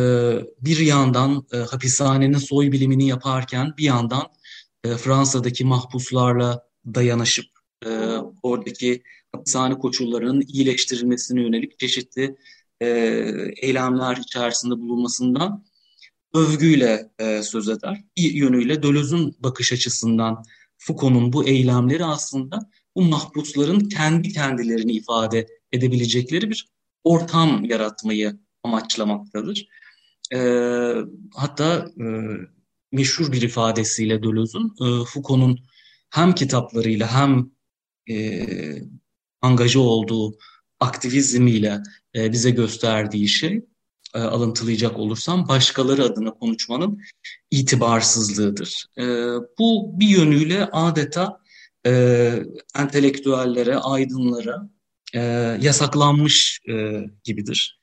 bir 0.62 0.79
yandan 0.79 1.46
e, 1.53 1.58
hapishanenin 1.58 2.38
soy 2.38 2.72
bilimini 2.72 3.08
yaparken 3.08 3.74
bir 3.77 3.84
yandan 3.84 4.27
e, 4.84 4.98
Fransa'daki 4.98 5.65
mahpuslarla 5.65 6.67
dayanışıp 6.86 7.46
e, 7.86 7.89
oradaki 8.43 9.03
hapishane 9.32 9.74
koşullarının 9.74 10.41
iyileştirilmesine 10.48 11.41
yönelik 11.41 11.79
çeşitli 11.79 12.36
e, 12.82 12.88
eylemler 13.62 14.17
içerisinde 14.17 14.77
bulunmasından 14.77 15.65
övgüyle 16.33 17.11
e, 17.19 17.43
söz 17.43 17.69
eder. 17.69 18.03
Bir 18.17 18.31
yönüyle 18.31 18.83
Deleuze'ün 18.83 19.35
bakış 19.39 19.73
açısından 19.73 20.43
Foucault'un 20.77 21.33
bu 21.33 21.47
eylemleri 21.47 22.05
aslında 22.05 22.59
bu 22.95 23.01
mahpusların 23.01 23.79
kendi 23.79 24.33
kendilerini 24.33 24.91
ifade 24.91 25.47
edebilecekleri 25.71 26.49
bir 26.49 26.67
ortam 27.03 27.65
yaratmayı 27.65 28.39
amaçlamaktadır. 28.63 29.67
E, 30.33 30.39
hatta 31.35 31.89
e, 31.99 32.05
meşhur 32.91 33.31
bir 33.31 33.41
ifadesiyle 33.41 34.23
Deleuze'ün 34.23 34.65
e, 34.65 35.05
Foucault'un 35.05 35.59
hem 36.09 36.35
kitaplarıyla 36.35 37.07
hem 37.07 37.51
e, 38.09 38.45
angaja 39.41 39.79
olduğu 39.79 40.37
aktivizmiyle 40.79 41.83
e, 42.15 42.31
bize 42.31 42.51
gösterdiği 42.51 43.27
şey 43.27 43.65
e, 44.13 44.20
alıntılayacak 44.20 45.00
olursam 45.00 45.48
başkaları 45.48 46.03
adına 46.03 46.34
konuşmanın 46.34 47.01
itibarsızlığıdır. 47.51 48.86
E, 48.98 49.03
bu 49.60 50.00
bir 50.00 50.08
yönüyle 50.08 50.65
adeta 50.65 51.39
e, 51.86 52.43
entelektüellere, 52.75 53.77
aydınlara 53.77 54.70
yasaklanmış 55.62 56.62
gibidir. 57.24 57.79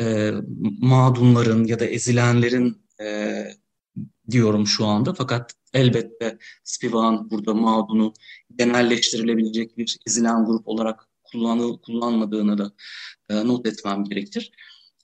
E, 0.00 0.32
mağdunların 0.80 1.64
ya 1.64 1.80
da 1.80 1.84
ezilenlerin 1.84 2.86
diyorum 4.30 4.66
şu 4.66 4.86
anda. 4.86 5.14
Fakat 5.14 5.54
elbette 5.72 6.38
Spivak'ın 6.64 7.30
burada 7.30 7.54
mağdunu 7.54 8.12
genelleştirilebilecek 8.56 9.78
bir 9.78 9.98
ezilen 10.06 10.44
grup 10.44 10.68
olarak 10.68 11.08
kullanı, 11.24 11.80
kullanmadığını 11.80 12.58
da 12.58 12.72
not 13.44 13.66
etmem 13.66 14.04
gerekir. 14.04 14.52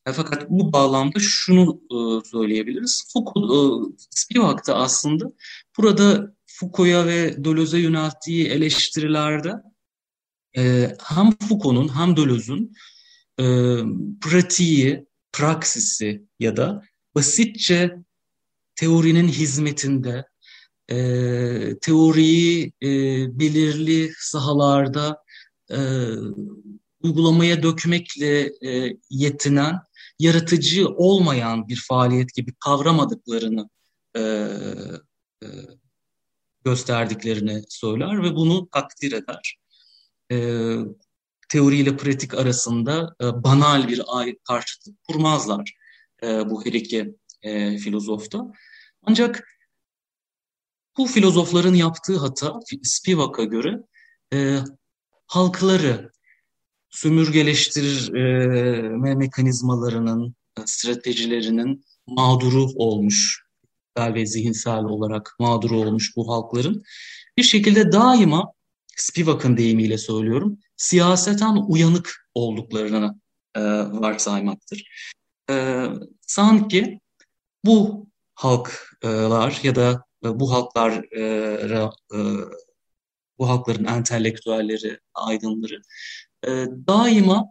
E, 0.07 0.13
fakat 0.13 0.51
bu 0.51 0.73
bağlamda 0.73 1.19
şunu 1.19 1.81
e, 1.91 2.25
söyleyebiliriz. 2.31 3.05
Foucault, 3.13 3.51
e, 3.51 3.97
Spivak 4.11 4.67
da 4.67 4.77
aslında 4.77 5.33
burada 5.79 6.35
Foucault'a 6.47 7.07
ve 7.07 7.45
Deleuze'e 7.45 7.81
yönelttiği 7.81 8.47
eleştirilerde 8.47 9.53
e, 10.57 10.93
hem 11.05 11.31
Foucault'un 11.49 11.99
hem 11.99 12.17
Deleuze'ün 12.17 12.73
e, 13.41 13.45
pratiği, 14.21 15.07
praksisi 15.33 16.27
ya 16.41 16.57
da 16.57 16.83
basitçe 17.15 17.97
teorinin 18.75 19.29
hizmetinde 19.29 20.25
teoriyi 21.81 22.73
belirli 23.39 24.13
sahalarda 24.19 25.23
uygulamaya 27.03 27.63
dökmekle 27.63 28.53
yetinen, 29.11 29.81
yaratıcı 30.19 30.89
olmayan 30.89 31.69
bir 31.69 31.85
faaliyet 31.89 32.35
gibi 32.35 32.55
kavramadıklarını 32.55 33.69
e, 34.17 34.21
e, 35.43 35.47
gösterdiklerini 36.65 37.63
söyler 37.69 38.23
ve 38.23 38.37
bunu 38.37 38.69
takdir 38.69 39.13
eder. 39.13 39.59
E, 40.33 40.37
teoriyle 41.49 41.97
pratik 41.97 42.35
arasında 42.35 43.17
e, 43.23 43.25
banal 43.45 43.89
bir 43.89 44.03
karşıtlık 44.45 45.05
kurmazlar 45.05 45.75
e, 46.23 46.51
bu 46.51 46.67
her 46.67 46.73
iki 46.73 47.15
e, 47.43 47.79
filozofta. 47.79 48.53
Ancak 49.03 49.49
bu 50.99 51.07
filozofların 51.07 51.75
yaptığı 51.75 52.19
hata 52.19 52.61
Spivak'a 52.83 53.45
göre 53.45 53.83
e, 54.33 54.59
halkları 55.27 56.13
sömürgeleştirme 56.97 59.15
mekanizmalarının, 59.15 60.35
stratejilerinin 60.65 61.85
mağduru 62.07 62.65
olmuş 62.65 63.47
ve 63.99 64.27
zihinsel 64.27 64.85
olarak 64.85 65.37
mağduru 65.39 65.81
olmuş 65.81 66.17
bu 66.17 66.33
halkların 66.33 66.83
bir 67.37 67.43
şekilde 67.43 67.93
daima 67.93 68.53
Spivak'ın 68.97 69.57
deyimiyle 69.57 69.99
söylüyorum 69.99 70.59
siyaseten 70.77 71.57
uyanık 71.69 72.29
olduklarını 72.35 73.21
e, 73.55 73.61
varsaymaktır. 73.81 74.89
E, 75.51 75.87
sanki 76.21 77.01
bu 77.65 78.07
halklar 78.35 79.61
ya 79.63 79.75
da 79.75 80.05
bu 80.23 80.53
halklar 80.53 81.17
e, 81.17 81.91
bu 83.39 83.49
halkların 83.49 83.85
entelektüelleri, 83.85 84.99
aydınları 85.15 85.83
e, 86.47 86.67
daima 86.89 87.45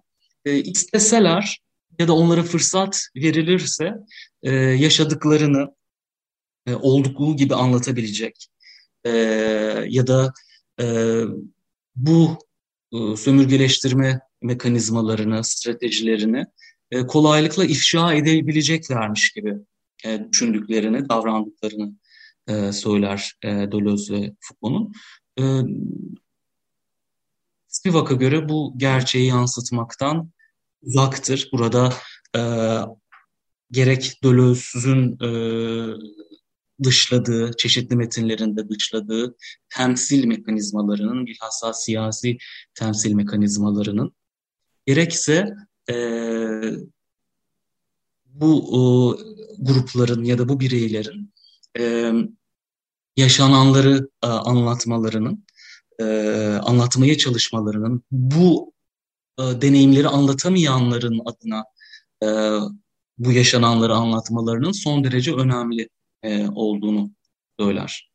e, 0.45 0.57
isteseler 0.57 1.59
ya 1.99 2.07
da 2.07 2.13
onlara 2.13 2.43
fırsat 2.43 3.07
verilirse 3.15 3.93
e, 4.43 4.51
yaşadıklarını 4.55 5.75
e, 6.67 6.75
oldukluğu 6.75 7.35
gibi 7.35 7.55
anlatabilecek 7.55 8.47
e, 9.05 9.09
ya 9.89 10.07
da 10.07 10.33
e, 10.81 10.85
bu 11.95 12.37
e, 12.93 13.15
sömürgeleştirme 13.15 14.19
mekanizmalarını, 14.41 15.43
stratejilerini 15.43 16.45
e, 16.91 17.07
kolaylıkla 17.07 17.65
ifşa 17.65 18.13
edebileceklermiş 18.13 19.31
gibi 19.31 19.55
e, 20.05 20.27
düşündüklerini, 20.31 21.09
davrandıklarını 21.09 21.93
e, 22.47 22.71
söyler 22.71 23.33
e, 23.43 23.47
Deleuze 23.47 24.13
ve 24.13 24.35
Foucault'un. 24.39 24.93
E, 25.39 25.43
Spivak'a 27.86 28.13
göre 28.13 28.50
bu 28.50 28.74
gerçeği 28.78 29.28
yansıtmaktan 29.28 30.32
uzaktır. 30.82 31.50
Burada 31.52 31.93
e, 32.36 32.41
gerek 33.71 34.19
Deleuze'ün 34.24 35.17
e, 35.24 35.30
dışladığı, 36.84 37.52
çeşitli 37.58 37.95
metinlerinde 37.95 38.69
dışladığı 38.69 39.36
temsil 39.69 40.26
mekanizmalarının, 40.26 41.26
bilhassa 41.26 41.74
siyasi 41.74 42.38
temsil 42.74 43.13
mekanizmalarının, 43.13 44.15
gerekse 44.86 45.54
e, 45.89 45.95
bu 48.26 48.62
e, 48.71 48.80
grupların 49.63 50.24
ya 50.24 50.38
da 50.38 50.50
bu 50.50 50.60
bireylerin 50.60 51.34
e, 51.80 52.12
yaşananları 53.17 54.10
e, 54.24 54.28
anlatmalarının, 54.28 55.45
e, 55.99 56.05
anlatmaya 56.63 57.17
çalışmalarının, 57.17 58.03
bu 58.12 58.73
e, 59.39 59.43
deneyimleri 59.43 60.08
anlatamayanların 60.08 61.21
adına 61.25 61.63
e, 62.23 62.27
bu 63.17 63.31
yaşananları 63.31 63.93
anlatmalarının 63.93 64.71
son 64.71 65.03
derece 65.03 65.34
önemli 65.34 65.89
e, 66.23 66.47
olduğunu 66.47 67.12
söyler. 67.60 68.12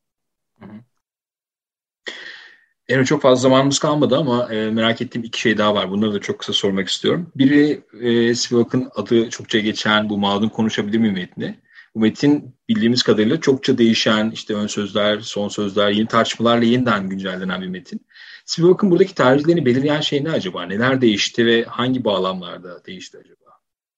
Evet 2.89 3.07
çok 3.07 3.23
fazla 3.23 3.43
zamanımız 3.43 3.79
kalmadı 3.79 4.17
ama 4.17 4.55
e, 4.55 4.71
merak 4.71 5.03
ettiğim 5.03 5.25
iki 5.25 5.41
şey 5.41 5.59
daha 5.59 5.75
var. 5.75 5.91
Bunları 5.91 6.15
da 6.15 6.21
çok 6.21 6.39
kısa 6.39 6.53
sormak 6.53 6.89
istiyorum. 6.89 7.33
Biri 7.37 7.83
e, 8.01 8.35
Spivak'ın 8.35 8.91
adı 8.95 9.31
çokça 9.31 9.59
geçen 9.59 10.09
bu 10.09 10.19
mağdun 10.19 10.49
konuşabilir 10.49 10.99
mi 10.99 11.13
metni? 11.13 11.61
Bu 11.95 12.01
metin 12.01 12.57
bildiğimiz 12.69 13.03
kadarıyla 13.03 13.41
çokça 13.41 13.79
değişen 13.79 14.31
işte 14.31 14.55
ön 14.55 14.67
sözler, 14.67 15.21
son 15.21 15.49
sözler, 15.49 15.91
yeni 15.91 16.09
tartışmalarla 16.09 16.65
yeniden 16.65 17.09
güncellenen 17.09 17.63
bir 17.63 17.67
metin. 17.67 18.07
Spivak'ın 18.45 18.91
buradaki 18.91 19.15
tercihlerini 19.15 19.67
belirleyen 19.67 20.01
şey 20.01 20.25
ne 20.25 20.31
acaba? 20.31 20.67
Neler 20.67 21.01
değişti 21.01 21.47
ve 21.47 21.65
hangi 21.65 22.05
bağlamlarda 22.05 22.85
değişti 22.85 23.19
acaba? 23.19 23.41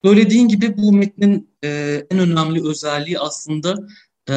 Söylediğin 0.04 0.48
gibi 0.48 0.76
bu 0.76 0.92
metnin 0.92 1.50
e, 1.64 2.02
en 2.10 2.18
önemli 2.18 2.68
özelliği 2.68 3.18
aslında 3.18 3.74
e, 4.28 4.34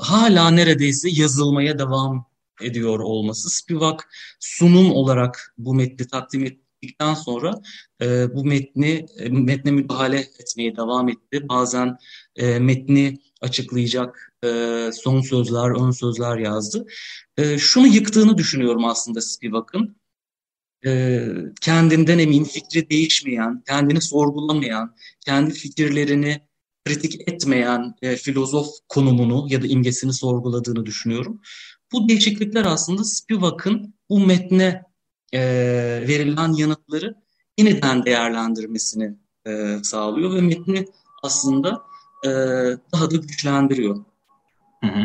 hala 0.00 0.50
neredeyse 0.50 1.08
yazılmaya 1.12 1.78
devam 1.78 2.26
ediyor 2.62 2.98
olması. 2.98 3.50
Spivak 3.50 4.08
sunum 4.40 4.92
olarak 4.92 5.54
bu 5.58 5.74
metni 5.74 6.06
takdim 6.06 6.44
ettikten 6.82 7.14
sonra 7.14 7.54
e, 8.02 8.34
bu 8.34 8.44
metni 8.44 9.06
e, 9.18 9.28
metne 9.28 9.70
müdahale 9.70 10.18
etmeye 10.18 10.76
devam 10.76 11.08
etti. 11.08 11.48
Bazen 11.48 11.96
e, 12.36 12.58
metni 12.58 13.18
açıklayacak 13.40 14.34
e, 14.44 14.48
son 14.94 15.20
sözler, 15.20 15.86
ön 15.86 15.90
sözler 15.90 16.38
yazdı. 16.38 16.86
E, 17.36 17.58
şunu 17.58 17.86
yıktığını 17.86 18.38
düşünüyorum 18.38 18.84
aslında 18.84 19.20
Spivak'ın 19.20 19.96
e, 20.86 21.26
kendinden 21.60 22.18
emin, 22.18 22.44
fikri 22.44 22.90
değişmeyen, 22.90 23.62
kendini 23.66 24.00
sorgulamayan, 24.00 24.96
kendi 25.24 25.54
fikirlerini 25.54 26.40
kritik 26.84 27.28
etmeyen 27.28 27.94
e, 28.02 28.16
filozof 28.16 28.68
konumunu 28.88 29.46
ya 29.50 29.62
da 29.62 29.66
imgesini 29.66 30.12
sorguladığını 30.12 30.86
düşünüyorum. 30.86 31.40
Bu 31.92 32.08
değişiklikler 32.08 32.64
aslında 32.64 33.04
Spivak'ın 33.04 33.94
bu 34.10 34.20
metne 34.20 34.87
e, 35.32 35.40
verilen 36.08 36.52
yanıtları 36.52 37.14
yeniden 37.58 38.04
değerlendirmesini 38.04 39.14
e, 39.46 39.76
sağlıyor 39.82 40.34
ve 40.34 40.40
metni 40.40 40.86
aslında 41.22 41.82
e, 42.24 42.28
daha 42.92 43.10
da 43.10 43.16
güçlendiriyor 43.16 44.04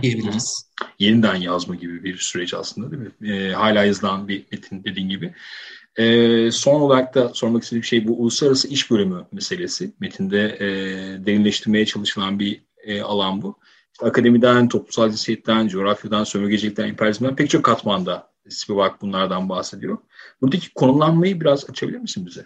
diyebiliriz. 0.01 0.69
Yeniden 0.99 1.35
yazma 1.35 1.75
gibi 1.75 2.03
bir 2.03 2.17
süreç 2.17 2.53
aslında 2.53 2.91
değil 2.91 3.03
mi? 3.03 3.33
E, 3.33 3.51
hala 3.51 3.83
yazılan 3.83 4.27
bir 4.27 4.45
metin 4.51 4.83
dediğin 4.83 5.09
gibi. 5.09 5.33
E, 5.95 6.51
son 6.51 6.81
olarak 6.81 7.15
da 7.15 7.29
sormak 7.33 7.63
istediğim 7.63 7.83
şey 7.83 8.07
bu 8.07 8.21
uluslararası 8.21 8.67
iş 8.67 8.91
bölümü 8.91 9.25
meselesi. 9.31 9.93
Metinde 9.99 10.57
e, 10.59 10.67
derinleştirmeye 11.25 11.85
çalışılan 11.85 12.39
bir 12.39 12.61
e, 12.83 13.01
alan 13.01 13.41
bu. 13.41 13.59
İşte 13.93 14.05
akademiden, 14.05 14.67
toplumsal 14.67 15.09
cinsiyetten, 15.09 15.67
coğrafyadan, 15.67 16.23
sömürgecilikten, 16.23 16.87
emperyalizmden 16.87 17.35
pek 17.35 17.49
çok 17.49 17.63
katmanda 17.65 18.32
Spivak 18.49 19.01
bunlardan 19.01 19.49
bahsediyor. 19.49 19.97
Buradaki 20.41 20.73
konumlanmayı 20.73 21.41
biraz 21.41 21.69
açabilir 21.69 21.97
misin 21.97 22.25
bize? 22.25 22.45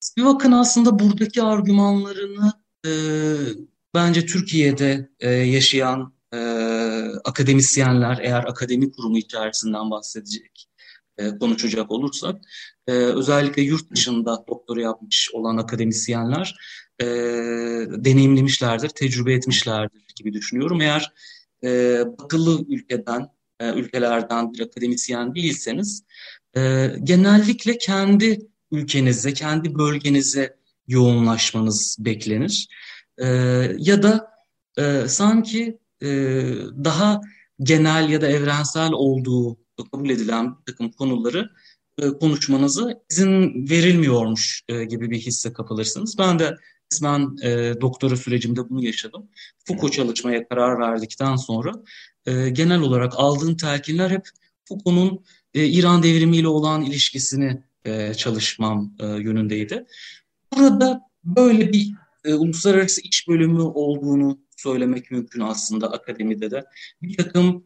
Spivak'ın 0.00 0.52
aslında 0.52 0.98
buradaki 0.98 1.42
argümanlarını 1.42 2.52
e, 2.86 2.90
bence 3.94 4.26
Türkiye'de 4.26 5.10
e, 5.20 5.30
yaşayan 5.30 6.14
e, 6.34 6.38
akademisyenler 7.24 8.18
eğer 8.22 8.44
akademi 8.44 8.92
kurumu 8.92 9.18
içerisinden 9.18 9.90
bahsedecek, 9.90 10.68
e, 11.18 11.38
konuşacak 11.38 11.90
olursak 11.90 12.40
e, 12.86 12.92
özellikle 12.92 13.62
yurt 13.62 13.90
dışında 13.90 14.44
doktora 14.48 14.80
yapmış 14.80 15.30
olan 15.32 15.56
akademisyenler 15.56 16.56
e, 17.00 17.06
deneyimlemişlerdir, 17.88 18.88
tecrübe 18.88 19.34
etmişlerdir 19.34 20.02
gibi 20.16 20.32
düşünüyorum. 20.32 20.80
Eğer 20.80 21.12
e, 21.64 22.02
batılı 22.18 22.64
ülkeden, 22.68 23.28
e, 23.60 23.72
ülkelerden 23.72 24.52
bir 24.52 24.60
akademisyen 24.60 25.34
değilseniz 25.34 26.04
e, 26.56 26.90
genellikle 27.02 27.78
kendi 27.78 28.38
ülkenize, 28.72 29.32
kendi 29.32 29.74
bölgenize 29.74 30.56
yoğunlaşmanız 30.88 31.96
beklenir. 32.00 32.68
E, 33.18 33.26
ya 33.78 34.02
da 34.02 34.30
e, 34.78 35.08
sanki 35.08 35.78
e, 36.02 36.08
daha 36.84 37.20
genel 37.62 38.08
ya 38.08 38.20
da 38.20 38.26
evrensel 38.26 38.92
olduğu 38.92 39.56
kabul 39.92 40.10
edilen 40.10 40.50
bir 40.50 40.72
takım 40.72 40.90
konuları 40.90 41.50
e, 41.98 42.08
konuşmanızı 42.08 43.02
izin 43.10 43.68
verilmiyormuş 43.70 44.62
e, 44.68 44.84
gibi 44.84 45.10
bir 45.10 45.18
hisse 45.18 45.52
kapılırsınız. 45.52 46.18
Ben 46.18 46.38
de 46.38 46.56
kısmen 46.90 47.36
e, 47.42 47.74
doktora 47.80 48.16
sürecimde 48.16 48.68
bunu 48.68 48.84
yaşadım. 48.84 49.28
Foucault 49.64 49.92
çalışmaya 49.92 50.48
karar 50.48 50.78
verdikten 50.78 51.36
sonra 51.36 51.72
e, 52.26 52.48
genel 52.48 52.80
olarak 52.80 53.12
aldığım 53.16 53.56
telkinler 53.56 54.10
hep 54.10 54.28
Foucault'un 54.64 55.24
e, 55.54 55.66
İran 55.66 56.02
devrimiyle 56.02 56.48
olan 56.48 56.82
ilişkisini 56.82 57.62
e, 57.84 58.14
çalışmam 58.14 58.92
e, 59.00 59.06
yönündeydi. 59.06 59.86
Burada 60.56 61.00
böyle 61.24 61.72
bir 61.72 61.94
e, 62.24 62.34
uluslararası 62.34 63.00
iç 63.00 63.28
bölümü 63.28 63.62
olduğunu 63.62 64.38
söylemek 64.56 65.10
mümkün 65.10 65.40
aslında 65.40 65.92
akademide 65.92 66.50
de. 66.50 66.64
Bir 67.02 67.16
takım 67.16 67.64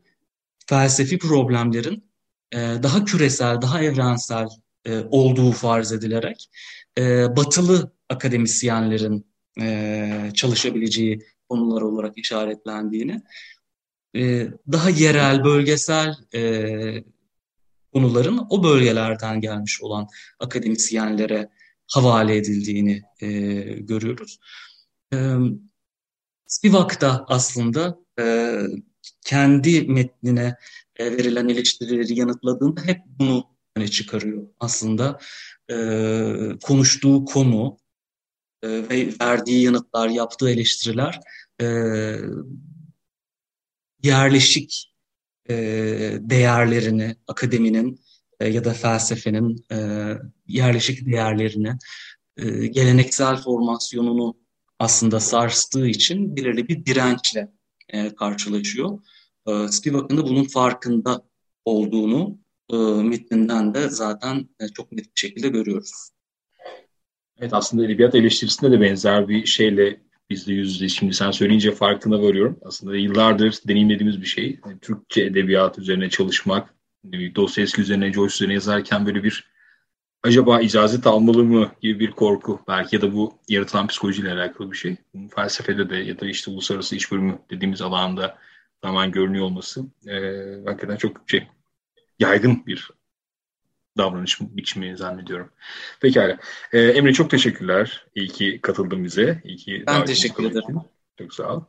felsefi 0.67 1.19
problemlerin 1.19 2.05
e, 2.53 2.59
daha 2.59 3.05
küresel, 3.05 3.63
daha 3.63 3.83
evrensel 3.83 4.49
e, 4.85 5.01
olduğu 5.11 5.53
farz 5.53 5.93
edilerek 5.93 6.51
e, 6.99 7.37
batılı 7.37 7.93
akademisyenlerin 8.09 9.27
e, 9.61 10.31
çalışabileceği 10.35 11.21
konular 11.49 11.83
olarak 11.83 12.19
işaretlendiğini, 12.19 13.23
e, 14.17 14.49
daha 14.73 14.91
yerel, 14.91 15.45
bölgesel 15.45 16.15
e, 16.35 17.05
konuların 17.93 18.47
o 18.51 18.65
bölgelerden 18.65 19.41
gelmiş 19.41 19.83
olan 19.83 20.09
akademisyenlere 20.39 21.49
havale 21.87 22.37
edildiğini 22.37 23.03
e, 23.21 23.29
görüyoruz. 23.63 24.39
E, 25.15 25.37
Spivak 26.47 27.01
da 27.01 27.25
aslında 27.29 27.99
e, 28.21 28.57
kendi 29.27 29.83
metnine 29.83 30.57
e, 30.97 31.13
verilen 31.13 31.49
eleştirileri 31.49 32.19
yanıtladığında 32.19 32.81
hep 32.83 32.99
bunu 33.07 33.45
öne 33.77 33.89
çıkarıyor. 33.89 34.47
Aslında 34.61 35.19
e, 35.71 35.77
konuştuğu 36.63 37.25
konu 37.25 37.79
e, 38.63 38.69
ve 38.69 39.09
verdiği 39.21 39.63
yanıtlar, 39.63 40.09
yaptığı 40.09 40.51
eleştiriler 40.51 41.21
e, 41.61 41.67
yerleşik 44.05 44.95
e, 45.51 45.55
değerlerini, 46.21 47.17
akademinin 47.27 48.01
e, 48.41 48.49
ya 48.49 48.65
da 48.65 48.73
felsefenin 48.73 49.65
e, 49.73 49.79
yerleşik 50.47 51.07
değerlerini, 51.07 51.73
e, 52.37 52.67
geleneksel 52.67 53.37
formasyonunu 53.37 54.37
aslında 54.79 55.21
sarstığı 55.21 55.87
için 55.87 56.37
belirli 56.37 56.69
bir 56.69 56.87
dirençle 56.87 57.53
e, 57.89 58.15
karşılaşıyor. 58.15 58.99
E, 59.47 59.69
Spivak'ın 59.69 60.17
da 60.17 60.27
bunun 60.27 60.45
farkında 60.45 61.29
olduğunu 61.65 62.39
e, 62.73 62.77
metninden 63.03 63.75
de 63.75 63.89
zaten 63.89 64.49
e, 64.61 64.69
çok 64.69 64.93
net 64.93 65.05
bir 65.05 65.21
şekilde 65.21 65.49
görüyoruz. 65.49 66.11
Evet 67.39 67.55
aslında 67.55 67.85
edebiyat 67.85 68.15
eleştirisinde 68.15 68.71
de 68.71 68.81
benzer 68.81 69.29
bir 69.29 69.47
şeyle 69.47 70.04
biz 70.31 70.47
de 70.47 70.53
yüz 70.53 70.75
yüze 70.75 70.89
şimdi 70.89 71.15
sen 71.15 71.31
söyleyince 71.31 71.73
farkına 71.73 72.23
varıyorum. 72.23 72.59
Aslında 72.63 72.97
yıllardır 72.97 73.59
deneyimlediğimiz 73.69 74.21
bir 74.21 74.27
şey. 74.27 74.61
Yani 74.67 74.79
Türkçe 74.81 75.23
edebiyat 75.23 75.79
üzerine 75.79 76.11
çalışmak, 76.11 76.75
Dostoyevski 77.37 77.81
üzerine, 77.81 78.13
Joyce 78.13 78.35
üzerine 78.35 78.55
yazarken 78.55 79.07
böyle 79.07 79.25
bir 79.25 79.55
acaba 80.23 80.61
icazet 80.61 81.07
almalı 81.07 81.45
mı 81.45 81.73
gibi 81.81 82.01
bir 82.01 82.11
korku. 82.11 82.61
Belki 82.69 82.97
ya 82.97 83.03
da 83.03 83.15
bu 83.15 83.39
yaratılan 83.49 83.87
psikolojiyle 83.87 84.33
alakalı 84.33 84.73
bir 84.73 84.77
şey. 84.77 84.97
Felsefede 85.35 85.91
de 85.91 85.97
ya 85.97 86.21
da 86.21 86.27
işte 86.27 86.51
uluslararası 86.51 86.97
iş 86.97 87.13
bölümü 87.13 87.39
dediğimiz 87.51 87.83
alanda 87.83 88.39
tamamen 88.83 89.13
görünüyor 89.13 89.45
olması 89.45 89.85
e, 90.07 90.15
hakikaten 90.67 90.97
çok 90.97 91.21
şey 91.27 91.47
yaygın 92.19 92.67
bir 92.67 92.91
davranış 93.99 94.41
biçimi 94.41 94.97
zannediyorum. 94.97 95.51
Pekala. 96.01 96.39
Ee, 96.73 96.81
Emre 96.81 97.13
çok 97.13 97.31
teşekkürler. 97.31 98.07
İyi 98.15 98.29
ki 98.29 98.59
katıldın 98.63 99.05
bize. 99.05 99.41
İyi 99.45 99.57
ki 99.57 99.85
ben 99.87 100.05
teşekkür 100.05 100.45
ederim. 100.45 100.81
Çok 101.19 101.35
sağ 101.35 101.57
ol. 101.57 101.65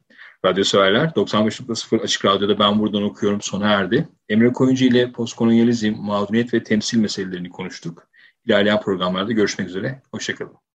Radyo 0.46 0.64
severler 0.64 1.08
95.0 1.08 2.02
Açık 2.02 2.26
Radyo'da 2.26 2.60
ben 2.60 2.80
buradan 2.80 3.04
okuyorum 3.04 3.42
sona 3.42 3.72
erdi. 3.72 4.08
Emre 4.30 4.54
Koyuncu 4.54 4.86
ile 4.86 5.12
postkolonyalizm, 5.12 5.96
mağduriyet 5.98 6.54
ve 6.54 6.64
temsil 6.64 6.98
meselelerini 6.98 7.50
konuştuk. 7.50 8.08
İlerleyen 8.46 8.82
programlarda 8.82 9.32
görüşmek 9.32 9.68
üzere. 9.68 10.02
Hoşçakalın. 10.12 10.66